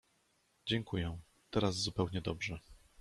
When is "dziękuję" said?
0.69-1.17